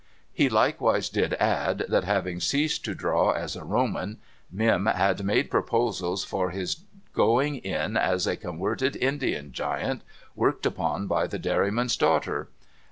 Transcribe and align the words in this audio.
He 0.33 0.49
likewise 0.49 1.09
did 1.09 1.35
add, 1.35 1.85
that, 1.87 2.05
having 2.05 2.39
ceased 2.39 2.83
to 2.85 2.95
draw 2.95 3.33
as 3.33 3.55
a 3.55 3.63
Roman, 3.63 4.17
Mini 4.51 4.89
had 4.89 5.23
made 5.23 5.51
proposals 5.51 6.23
for 6.23 6.49
his 6.49 6.77
going 7.13 7.57
in 7.57 7.95
as 7.95 8.25
a 8.25 8.35
conwerted 8.35 8.95
Indian 8.95 9.51
Giant 9.51 10.01
worked 10.35 10.65
upon 10.65 11.05
by 11.05 11.27
The 11.27 11.37
Dairyman's 11.37 11.95
Daughter. 11.97 12.47